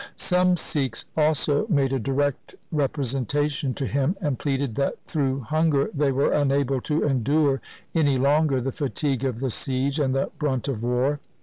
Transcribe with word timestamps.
Some 0.15 0.57
Sikhs 0.57 1.05
also 1.15 1.67
made 1.67 1.93
a 1.93 1.99
direct 1.99 2.55
representation 2.71 3.75
to 3.75 3.85
him, 3.85 4.15
and 4.19 4.39
pleaded 4.39 4.73
that 4.73 4.95
through 5.05 5.41
hunger 5.41 5.91
they 5.93 6.11
were 6.11 6.31
unable 6.33 6.81
to 6.81 7.03
endure 7.03 7.61
any 7.93 8.17
longer 8.17 8.59
the 8.59 8.71
fatigue 8.71 9.23
of 9.23 9.41
the 9.41 9.51
siege 9.51 9.99
and 9.99 10.15
the 10.15 10.31
brunt 10.39 10.67
of 10.67 10.81
war. 10.81 11.19